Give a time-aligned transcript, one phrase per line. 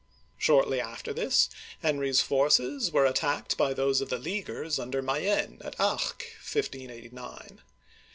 [0.39, 1.47] Shortly after this,
[1.83, 7.61] Henry's forces were attacked by those of the Leaguers under Mayenne, at Arques (ark, 1589).